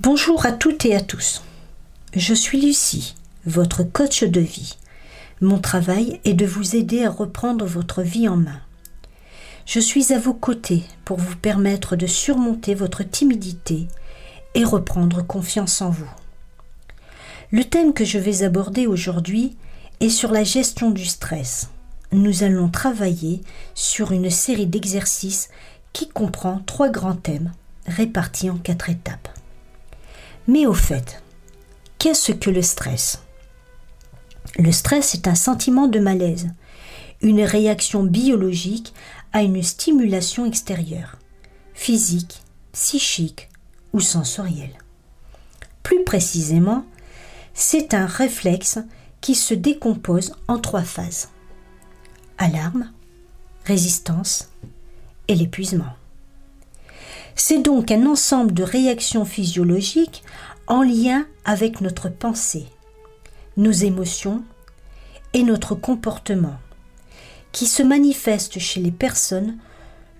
Bonjour 0.00 0.44
à 0.44 0.50
toutes 0.50 0.84
et 0.86 0.96
à 0.96 1.00
tous. 1.00 1.44
Je 2.16 2.34
suis 2.34 2.60
Lucie, 2.60 3.14
votre 3.46 3.84
coach 3.84 4.24
de 4.24 4.40
vie. 4.40 4.76
Mon 5.40 5.60
travail 5.60 6.20
est 6.24 6.34
de 6.34 6.44
vous 6.44 6.74
aider 6.74 7.04
à 7.04 7.10
reprendre 7.10 7.64
votre 7.64 8.02
vie 8.02 8.28
en 8.28 8.36
main. 8.36 8.60
Je 9.66 9.78
suis 9.78 10.12
à 10.12 10.18
vos 10.18 10.34
côtés 10.34 10.82
pour 11.04 11.18
vous 11.18 11.36
permettre 11.36 11.94
de 11.94 12.08
surmonter 12.08 12.74
votre 12.74 13.04
timidité 13.04 13.86
et 14.56 14.64
reprendre 14.64 15.24
confiance 15.24 15.80
en 15.80 15.90
vous. 15.90 16.10
Le 17.52 17.62
thème 17.62 17.94
que 17.94 18.04
je 18.04 18.18
vais 18.18 18.42
aborder 18.42 18.88
aujourd'hui 18.88 19.56
est 20.00 20.08
sur 20.08 20.32
la 20.32 20.42
gestion 20.42 20.90
du 20.90 21.06
stress. 21.06 21.70
Nous 22.10 22.42
allons 22.42 22.68
travailler 22.68 23.42
sur 23.76 24.10
une 24.10 24.28
série 24.28 24.66
d'exercices 24.66 25.50
qui 25.92 26.08
comprend 26.08 26.60
trois 26.66 26.88
grands 26.88 27.14
thèmes 27.14 27.52
répartis 27.86 28.50
en 28.50 28.56
quatre 28.56 28.90
étapes. 28.90 29.28
Mais 30.46 30.66
au 30.66 30.74
fait, 30.74 31.22
qu'est-ce 31.98 32.32
que 32.32 32.50
le 32.50 32.62
stress? 32.62 33.22
Le 34.58 34.72
stress 34.72 35.14
est 35.14 35.26
un 35.26 35.34
sentiment 35.34 35.88
de 35.88 35.98
malaise, 35.98 36.48
une 37.22 37.42
réaction 37.42 38.04
biologique 38.04 38.92
à 39.32 39.42
une 39.42 39.62
stimulation 39.62 40.44
extérieure, 40.44 41.16
physique, 41.72 42.42
psychique 42.72 43.48
ou 43.92 44.00
sensorielle. 44.00 44.76
Plus 45.82 46.04
précisément, 46.04 46.84
c'est 47.54 47.94
un 47.94 48.06
réflexe 48.06 48.78
qui 49.20 49.34
se 49.34 49.54
décompose 49.54 50.34
en 50.48 50.58
trois 50.58 50.82
phases. 50.82 51.30
Alarme, 52.36 52.92
résistance 53.64 54.50
et 55.28 55.34
l'épuisement. 55.34 55.94
C'est 57.36 57.58
donc 57.58 57.90
un 57.90 58.06
ensemble 58.06 58.52
de 58.52 58.62
réactions 58.62 59.24
physiologiques 59.24 60.22
en 60.66 60.82
lien 60.82 61.26
avec 61.44 61.80
notre 61.80 62.08
pensée, 62.08 62.66
nos 63.56 63.72
émotions 63.72 64.44
et 65.32 65.42
notre 65.42 65.74
comportement, 65.74 66.56
qui 67.50 67.66
se 67.66 67.82
manifestent 67.82 68.60
chez 68.60 68.80
les 68.80 68.92
personnes 68.92 69.58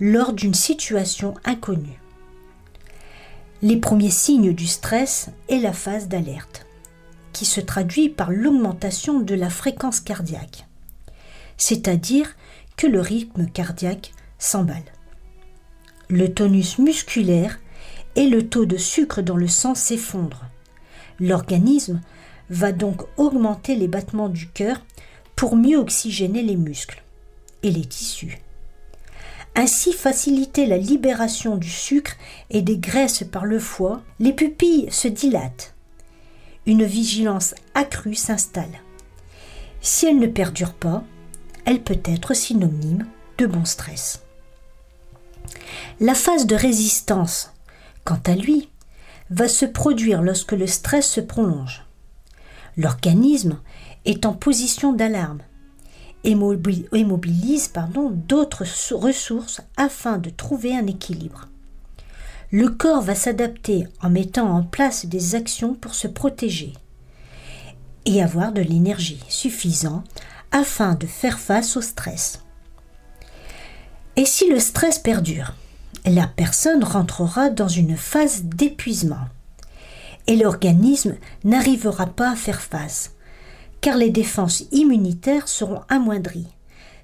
lors 0.00 0.32
d'une 0.32 0.54
situation 0.54 1.34
inconnue. 1.44 2.00
Les 3.62 3.76
premiers 3.76 4.10
signes 4.10 4.52
du 4.52 4.66
stress 4.66 5.28
est 5.48 5.60
la 5.60 5.72
phase 5.72 6.08
d'alerte, 6.08 6.66
qui 7.32 7.44
se 7.44 7.60
traduit 7.60 8.08
par 8.08 8.30
l'augmentation 8.32 9.20
de 9.20 9.34
la 9.34 9.50
fréquence 9.50 10.00
cardiaque, 10.00 10.66
c'est-à-dire 11.56 12.34
que 12.76 12.88
le 12.88 13.00
rythme 13.00 13.46
cardiaque 13.46 14.12
s'emballe 14.38 14.93
le 16.08 16.32
tonus 16.32 16.78
musculaire 16.78 17.58
et 18.16 18.28
le 18.28 18.48
taux 18.48 18.66
de 18.66 18.76
sucre 18.76 19.22
dans 19.22 19.36
le 19.36 19.48
sang 19.48 19.74
s'effondrent. 19.74 20.46
L'organisme 21.20 22.00
va 22.50 22.72
donc 22.72 23.02
augmenter 23.16 23.76
les 23.76 23.88
battements 23.88 24.28
du 24.28 24.48
cœur 24.48 24.84
pour 25.36 25.56
mieux 25.56 25.78
oxygéner 25.78 26.42
les 26.42 26.56
muscles 26.56 27.02
et 27.62 27.70
les 27.70 27.84
tissus. 27.84 28.38
Ainsi 29.56 29.92
faciliter 29.92 30.66
la 30.66 30.78
libération 30.78 31.56
du 31.56 31.70
sucre 31.70 32.16
et 32.50 32.60
des 32.60 32.76
graisses 32.76 33.24
par 33.24 33.44
le 33.44 33.60
foie, 33.60 34.02
les 34.18 34.32
pupilles 34.32 34.88
se 34.90 35.06
dilatent. 35.06 35.74
Une 36.66 36.84
vigilance 36.84 37.54
accrue 37.74 38.16
s'installe. 38.16 38.80
Si 39.80 40.06
elle 40.06 40.18
ne 40.18 40.26
perdure 40.26 40.74
pas, 40.74 41.04
elle 41.66 41.82
peut 41.82 42.00
être 42.04 42.34
synonyme 42.34 43.06
de 43.38 43.46
bon 43.46 43.64
stress. 43.64 44.23
La 46.00 46.14
phase 46.14 46.46
de 46.46 46.56
résistance, 46.56 47.52
quant 48.04 48.20
à 48.26 48.34
lui, 48.34 48.68
va 49.30 49.48
se 49.48 49.64
produire 49.64 50.22
lorsque 50.22 50.52
le 50.52 50.66
stress 50.66 51.08
se 51.08 51.20
prolonge. 51.20 51.84
L'organisme 52.76 53.60
est 54.04 54.26
en 54.26 54.32
position 54.32 54.92
d'alarme 54.92 55.40
et 56.24 56.34
mobilise 56.34 57.70
d'autres 58.10 58.64
ressources 58.94 59.60
afin 59.76 60.18
de 60.18 60.30
trouver 60.30 60.76
un 60.76 60.86
équilibre. 60.86 61.48
Le 62.50 62.68
corps 62.68 63.02
va 63.02 63.14
s'adapter 63.14 63.86
en 64.02 64.10
mettant 64.10 64.48
en 64.48 64.62
place 64.62 65.06
des 65.06 65.34
actions 65.34 65.74
pour 65.74 65.94
se 65.94 66.06
protéger 66.06 66.72
et 68.04 68.22
avoir 68.22 68.52
de 68.52 68.60
l'énergie 68.60 69.20
suffisante 69.28 70.06
afin 70.52 70.94
de 70.94 71.06
faire 71.06 71.38
face 71.38 71.76
au 71.76 71.80
stress. 71.80 72.44
Et 74.16 74.26
si 74.26 74.48
le 74.48 74.60
stress 74.60 74.98
perdure 74.98 75.54
la 76.06 76.26
personne 76.26 76.84
rentrera 76.84 77.48
dans 77.48 77.68
une 77.68 77.96
phase 77.96 78.42
d'épuisement 78.44 79.26
et 80.26 80.36
l'organisme 80.36 81.16
n'arrivera 81.44 82.06
pas 82.06 82.32
à 82.32 82.36
faire 82.36 82.60
face, 82.60 83.12
car 83.80 83.96
les 83.96 84.10
défenses 84.10 84.64
immunitaires 84.72 85.48
seront 85.48 85.80
amoindries, 85.88 86.48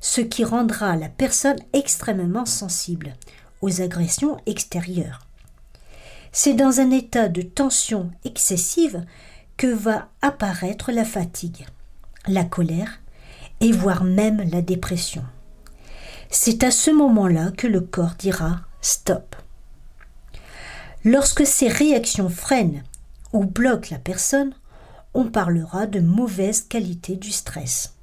ce 0.00 0.20
qui 0.20 0.44
rendra 0.44 0.96
la 0.96 1.08
personne 1.08 1.58
extrêmement 1.72 2.46
sensible 2.46 3.14
aux 3.60 3.80
agressions 3.80 4.36
extérieures. 4.46 5.26
C'est 6.30 6.54
dans 6.54 6.80
un 6.80 6.90
état 6.90 7.28
de 7.28 7.42
tension 7.42 8.10
excessive 8.24 9.04
que 9.56 9.66
va 9.66 10.08
apparaître 10.22 10.92
la 10.92 11.04
fatigue, 11.04 11.66
la 12.26 12.44
colère 12.44 13.00
et 13.60 13.72
voire 13.72 14.04
même 14.04 14.48
la 14.50 14.62
dépression. 14.62 15.24
C'est 16.30 16.62
à 16.62 16.70
ce 16.70 16.90
moment-là 16.90 17.50
que 17.52 17.66
le 17.66 17.80
corps 17.80 18.14
dira 18.18 18.60
stop. 18.82 19.34
Lorsque 21.04 21.46
ces 21.46 21.68
réactions 21.68 22.28
freinent 22.28 22.82
ou 23.32 23.44
bloquent 23.44 23.88
la 23.90 23.98
personne, 23.98 24.52
on 25.14 25.24
parlera 25.24 25.86
de 25.86 26.00
mauvaise 26.00 26.62
qualité 26.62 27.16
du 27.16 27.30
stress, 27.30 27.94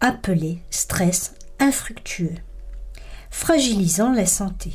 appelé 0.00 0.62
stress 0.70 1.34
infructueux, 1.58 2.36
fragilisant 3.30 4.12
la 4.12 4.26
santé. 4.26 4.72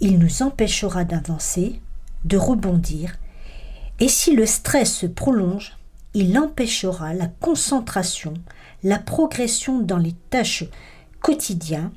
Il 0.00 0.18
nous 0.18 0.42
empêchera 0.42 1.04
d'avancer, 1.04 1.80
de 2.24 2.36
rebondir, 2.36 3.16
et 4.00 4.08
si 4.08 4.34
le 4.34 4.44
stress 4.44 4.92
se 4.92 5.06
prolonge, 5.06 5.76
il 6.14 6.36
empêchera 6.36 7.14
la 7.14 7.28
concentration, 7.28 8.34
la 8.82 8.98
progression 8.98 9.78
dans 9.78 9.98
les 9.98 10.14
tâches 10.30 10.64
quotidiennes 11.20 11.90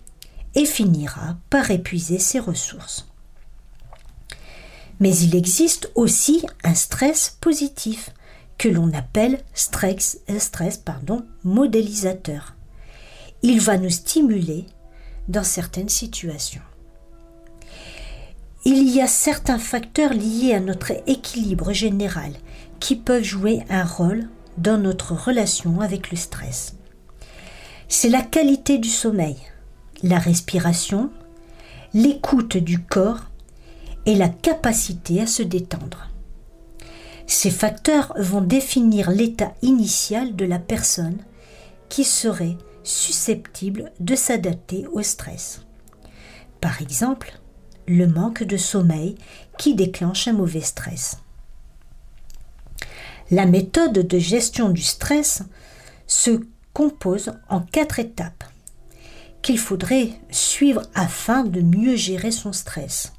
et 0.56 0.66
finira 0.66 1.38
par 1.50 1.72
épuiser 1.72 2.20
ses 2.20 2.40
ressources. 2.40 3.08
Mais 5.00 5.16
il 5.18 5.36
existe 5.36 5.92
aussi 5.96 6.46
un 6.64 6.74
stress 6.74 7.38
positif 7.40 8.12
que 8.58 8.68
l'on 8.68 8.92
appelle 8.94 9.40
stress, 9.54 10.20
modélisateur. 11.44 12.56
Il 13.42 13.62
va 13.62 13.78
nous 13.78 13.90
stimuler 13.90 14.66
dans 15.30 15.44
certaines 15.44 15.90
situations. 15.90 16.62
Il 18.66 18.90
y 18.90 19.00
a 19.00 19.08
certains 19.08 19.60
facteurs 19.60 20.14
liés 20.14 20.54
à 20.54 20.60
notre 20.60 20.92
équilibre 21.08 21.72
général 21.72 22.34
qui 22.82 22.98
peuvent 22.98 23.24
jouer 23.24 23.64
un 23.70 23.86
rôle 23.86 24.28
dans 24.58 24.78
notre 24.78 25.14
relation 25.14 25.80
avec 25.80 26.12
le 26.12 26.18
stress. 26.18 26.76
C'est 27.92 28.10
la 28.10 28.22
qualité 28.22 28.78
du 28.78 28.88
sommeil, 28.88 29.36
la 30.04 30.20
respiration, 30.20 31.10
l'écoute 31.96 32.56
du 32.56 32.84
corps 32.84 33.22
et 34.06 34.16
la 34.16 34.30
capacité 34.30 35.22
à 35.22 35.28
se 35.28 35.42
détendre. 35.42 36.08
Ces 37.26 37.50
facteurs 37.50 38.14
vont 38.16 38.42
définir 38.42 39.10
l'état 39.10 39.54
initial 39.64 40.36
de 40.36 40.46
la 40.46 40.60
personne 40.60 41.18
qui 41.90 42.04
serait 42.04 42.58
susceptible 42.84 43.92
de 44.00 44.14
s'adapter 44.14 44.86
au 44.94 45.02
stress. 45.02 45.62
Par 46.62 46.84
exemple, 46.84 47.40
le 47.88 48.06
manque 48.06 48.44
de 48.44 48.58
sommeil 48.58 49.16
qui 49.58 49.74
déclenche 49.74 50.28
un 50.28 50.34
mauvais 50.34 50.62
stress. 50.62 51.18
La 53.32 53.48
méthode 53.48 53.94
de 53.94 54.20
gestion 54.20 54.70
du 54.70 54.84
stress 54.84 55.42
se 56.06 56.40
compose 56.74 57.34
en 57.50 57.62
quatre 57.62 58.00
étapes 58.00 58.44
qu'il 59.42 59.58
faudrait 59.58 60.12
suivre 60.30 60.82
afin 60.94 61.44
de 61.44 61.62
mieux 61.62 61.96
gérer 61.96 62.32
son 62.32 62.54
stress. 62.54 63.14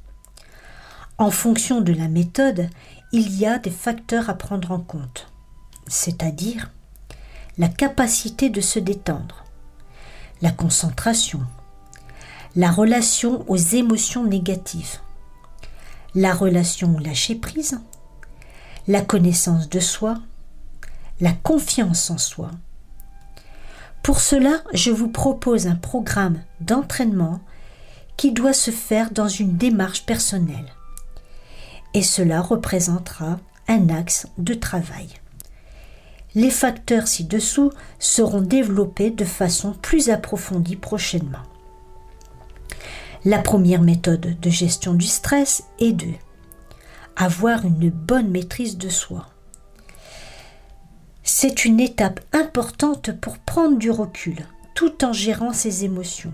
En 1.17 1.31
fonction 1.31 1.81
de 1.81 1.93
la 1.93 2.07
méthode, 2.07 2.69
il 3.11 3.37
y 3.37 3.45
a 3.45 3.59
des 3.59 3.71
facteurs 3.71 4.29
à 4.29 4.35
prendre 4.35 4.71
en 4.71 4.79
compte, 4.79 5.27
c'est-à-dire 5.87 6.71
la 7.57 7.67
capacité 7.67 8.49
de 8.49 8.61
se 8.61 8.79
détendre, 8.79 9.43
la 10.41 10.51
concentration, 10.51 11.41
la 12.55 12.71
relation 12.71 13.45
aux 13.49 13.57
émotions 13.57 14.23
négatives, 14.23 14.99
la 16.15 16.33
relation 16.33 16.95
au 16.95 16.99
lâcher-prise, 16.99 17.79
la 18.87 19.01
connaissance 19.01 19.69
de 19.69 19.79
soi, 19.79 20.17
la 21.19 21.33
confiance 21.33 22.09
en 22.09 22.17
soi, 22.17 22.51
pour 24.03 24.19
cela, 24.19 24.63
je 24.73 24.91
vous 24.91 25.09
propose 25.09 25.67
un 25.67 25.75
programme 25.75 26.41
d'entraînement 26.59 27.39
qui 28.17 28.31
doit 28.31 28.53
se 28.53 28.71
faire 28.71 29.11
dans 29.11 29.27
une 29.27 29.57
démarche 29.57 30.05
personnelle. 30.05 30.73
et 31.93 32.03
cela 32.03 32.41
représentera 32.41 33.39
un 33.67 33.89
axe 33.89 34.27
de 34.37 34.53
travail. 34.53 35.09
Les 36.35 36.49
facteurs 36.49 37.07
ci-dessous 37.07 37.71
seront 37.99 38.41
développés 38.41 39.11
de 39.11 39.25
façon 39.25 39.73
plus 39.73 40.09
approfondie 40.09 40.77
prochainement. 40.77 41.43
La 43.25 43.39
première 43.39 43.81
méthode 43.81 44.39
de 44.39 44.49
gestion 44.49 44.93
du 44.93 45.05
stress 45.05 45.63
est 45.79 45.91
de 45.91 46.07
avoir 47.17 47.65
une 47.65 47.89
bonne 47.89 48.29
maîtrise 48.29 48.77
de 48.77 48.89
soi. 48.89 49.27
C'est 51.23 51.65
une 51.65 51.79
étape 51.79 52.19
importante 52.33 53.11
pour 53.19 53.37
prendre 53.37 53.77
du 53.77 53.91
recul 53.91 54.45
tout 54.73 55.05
en 55.05 55.13
gérant 55.13 55.53
ses 55.53 55.85
émotions. 55.85 56.33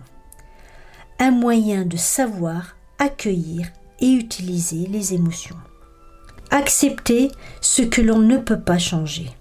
Un 1.19 1.31
moyen 1.31 1.83
de 1.83 1.97
savoir 1.97 2.75
accueillir 2.99 3.67
et 3.99 4.11
utiliser 4.11 4.87
les 4.87 5.13
émotions. 5.13 5.57
Accepter 6.51 7.29
ce 7.61 7.81
que 7.81 8.01
l'on 8.01 8.19
ne 8.19 8.37
peut 8.37 8.61
pas 8.61 8.77
changer. 8.77 9.31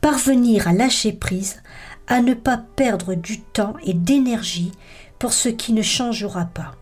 Parvenir 0.00 0.68
à 0.68 0.72
lâcher 0.72 1.12
prise, 1.12 1.62
à 2.06 2.20
ne 2.20 2.34
pas 2.34 2.58
perdre 2.76 3.14
du 3.14 3.40
temps 3.40 3.74
et 3.82 3.94
d'énergie 3.94 4.70
pour 5.18 5.32
ce 5.32 5.48
qui 5.48 5.72
ne 5.72 5.82
changera 5.82 6.44
pas. 6.44 6.74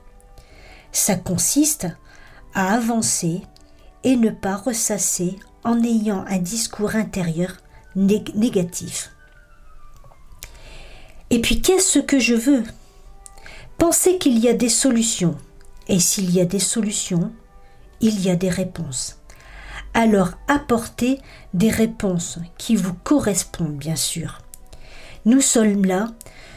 Ça 0.93 1.17
consiste 1.17 1.87
à 2.55 2.75
avancer 2.75 3.41
et 4.03 4.17
ne 4.17 4.31
pas 4.31 4.57
ressasser 4.57 5.37
en 5.65 5.83
ayant 5.83 6.25
un 6.27 6.39
discours 6.39 6.95
intérieur 6.95 7.57
négatif. 7.97 9.11
Et 11.31 11.41
puis 11.41 11.61
qu'est-ce 11.61 11.99
que 11.99 12.19
je 12.19 12.35
veux? 12.35 12.65
Pensez 13.79 14.19
qu'il 14.19 14.39
y 14.39 14.49
a 14.49 14.53
des 14.53 14.69
solutions. 14.69 15.37
Et 15.89 16.01
s'il 16.01 16.31
y 16.31 16.41
a 16.41 16.45
des 16.45 16.59
solutions, 16.59 17.33
il 18.01 18.21
y 18.21 18.31
a 18.31 18.37
des 18.37 18.51
réponses. 18.51 19.19
Alors 19.95 20.33
apportez 20.49 21.21
des 21.53 21.71
réponses 21.71 22.39
qui 22.59 22.77
vous 22.77 22.95
correspondent, 22.95 23.77
bien 23.77 23.97
sûr. 23.97 24.41
Nous 25.25 25.41
sommes 25.41 25.85
là 25.85 26.09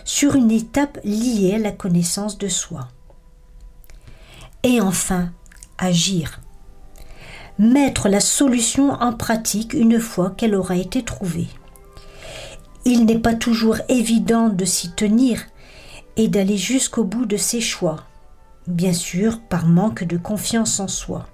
sur 0.05 0.35
une 0.35 0.51
étape 0.51 0.99
liée 1.03 1.53
à 1.55 1.59
la 1.59 1.71
connaissance 1.71 2.37
de 2.37 2.47
soi. 2.47 2.87
Et 4.63 4.81
enfin, 4.81 5.31
agir. 5.77 6.41
Mettre 7.59 8.07
la 8.07 8.19
solution 8.19 8.91
en 8.91 9.13
pratique 9.13 9.73
une 9.73 9.99
fois 9.99 10.29
qu'elle 10.29 10.53
aura 10.53 10.75
été 10.75 11.03
trouvée. 11.03 11.47
Il 12.85 13.05
n'est 13.05 13.17
pas 13.17 13.33
toujours 13.33 13.77
évident 13.89 14.49
de 14.49 14.63
s'y 14.63 14.91
tenir 14.91 15.41
et 16.17 16.27
d'aller 16.27 16.57
jusqu'au 16.57 17.03
bout 17.03 17.25
de 17.25 17.35
ses 17.35 17.59
choix, 17.59 18.03
bien 18.67 18.93
sûr 18.93 19.39
par 19.39 19.65
manque 19.65 20.03
de 20.03 20.17
confiance 20.17 20.79
en 20.79 20.87
soi. 20.87 21.25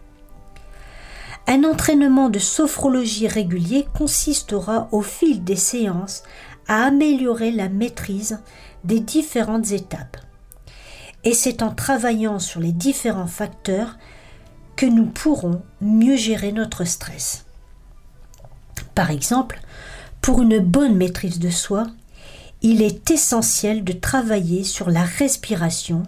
Un 1.45 1.65
entraînement 1.65 2.29
de 2.29 2.39
sophrologie 2.39 3.27
régulier 3.27 3.85
consistera 3.93 4.87
au 4.93 5.01
fil 5.01 5.43
des 5.43 5.57
séances 5.57 6.23
à 6.69 6.85
améliorer 6.85 7.51
la 7.51 7.67
maîtrise 7.67 8.39
des 8.85 9.01
différentes 9.01 9.71
étapes. 9.71 10.15
Et 11.25 11.33
c'est 11.33 11.61
en 11.61 11.75
travaillant 11.75 12.39
sur 12.39 12.61
les 12.61 12.71
différents 12.71 13.27
facteurs 13.27 13.97
que 14.75 14.85
nous 14.85 15.05
pourrons 15.05 15.61
mieux 15.81 16.15
gérer 16.15 16.51
notre 16.51 16.83
stress. 16.83 17.45
Par 18.95 19.11
exemple, 19.11 19.59
pour 20.21 20.41
une 20.41 20.59
bonne 20.59 20.95
maîtrise 20.95 21.39
de 21.39 21.49
soi, 21.49 21.87
il 22.61 22.81
est 22.81 23.11
essentiel 23.11 23.83
de 23.83 23.93
travailler 23.93 24.63
sur 24.63 24.89
la 24.89 25.03
respiration 25.03 26.03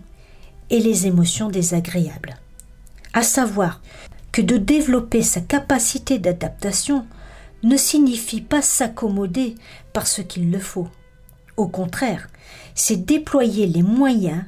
et 0.70 0.80
les 0.80 1.06
émotions 1.06 1.50
désagréables. 1.50 2.38
À 3.14 3.24
savoir 3.24 3.82
que 4.32 4.42
de 4.42 4.58
développer 4.58 5.22
sa 5.22 5.42
capacité 5.42 6.20
d'adaptation 6.20 7.06
ne 7.64 7.78
signifie 7.78 8.42
pas 8.42 8.62
s'accommoder 8.62 9.56
parce 9.94 10.22
qu'il 10.24 10.52
le 10.52 10.60
faut. 10.60 10.88
Au 11.58 11.68
contraire, 11.68 12.28
c'est 12.74 13.06
déployer 13.06 13.68
les 13.68 13.84
moyens 13.84 14.44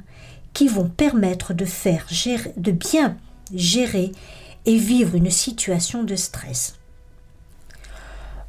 qui 0.52 0.68
vont 0.68 0.88
permettre 0.88 1.54
de 1.54 1.64
faire 1.64 2.06
de 2.56 2.70
bien 2.70 3.16
gérer 3.54 4.12
et 4.66 4.76
vivre 4.76 5.14
une 5.14 5.30
situation 5.30 6.04
de 6.04 6.16
stress. 6.16 6.74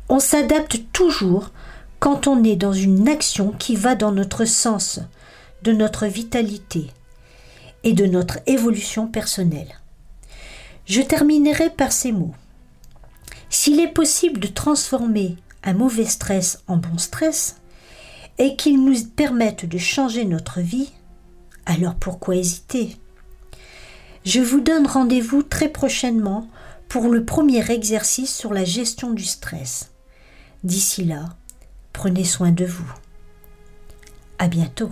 On 0.10 0.20
s'adapte 0.20 0.82
toujours 0.92 1.52
quand 2.00 2.28
on 2.28 2.44
est 2.44 2.56
dans 2.56 2.74
une 2.74 3.08
action 3.08 3.52
qui 3.52 3.76
va 3.76 3.96
dans 3.96 4.12
notre 4.12 4.46
sens, 4.46 5.00
de 5.64 5.72
notre 5.72 6.08
vitalité 6.08 6.88
et 7.84 7.94
de 7.94 8.06
notre 8.06 8.40
évolution 8.46 9.08
personnelle. 9.08 9.80
Je 10.86 11.02
terminerai 11.02 11.70
par 11.70 11.92
ces 11.92 12.12
mots. 12.12 12.34
S'il 13.50 13.80
est 13.80 13.94
possible 13.94 14.40
de 14.40 14.48
transformer 14.48 15.36
un 15.64 15.74
mauvais 15.74 16.06
stress 16.06 16.64
en 16.68 16.78
bon 16.78 16.98
stress, 16.98 17.58
et 18.40 18.56
qu'il 18.56 18.84
nous 18.84 19.04
permette 19.16 19.66
de 19.66 19.78
changer 19.78 20.26
notre 20.26 20.62
vie, 20.62 20.90
alors 21.66 21.96
pourquoi 21.96 22.38
hésiter? 22.38 22.96
Je 24.26 24.42
vous 24.42 24.62
donne 24.62 24.86
rendez-vous 24.86 25.44
très 25.44 25.70
prochainement 25.70 26.48
pour 26.88 27.10
le 27.10 27.24
premier 27.24 27.72
exercice 27.72 28.36
sur 28.36 28.54
la 28.54 28.66
gestion 28.66 29.12
du 29.12 29.24
stress. 29.24 29.92
D'ici 30.64 31.06
là, 31.06 31.26
prenez 31.94 32.24
soin 32.24 32.52
de 32.52 32.66
vous. 32.66 32.92
À 34.38 34.48
bientôt. 34.48 34.92